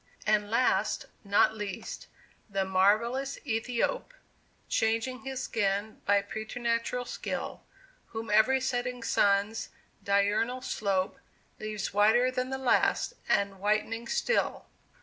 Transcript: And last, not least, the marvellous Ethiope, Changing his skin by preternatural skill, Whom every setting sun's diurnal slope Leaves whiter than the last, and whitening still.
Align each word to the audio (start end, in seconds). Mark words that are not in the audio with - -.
And 0.25 0.49
last, 0.49 1.05
not 1.23 1.53
least, 1.53 2.07
the 2.49 2.65
marvellous 2.65 3.37
Ethiope, 3.45 4.13
Changing 4.67 5.19
his 5.19 5.43
skin 5.43 6.01
by 6.07 6.23
preternatural 6.23 7.05
skill, 7.05 7.61
Whom 8.07 8.31
every 8.31 8.59
setting 8.61 9.03
sun's 9.03 9.69
diurnal 10.03 10.63
slope 10.63 11.19
Leaves 11.59 11.93
whiter 11.93 12.31
than 12.31 12.49
the 12.49 12.57
last, 12.57 13.13
and 13.29 13.59
whitening 13.59 14.07
still. 14.07 14.65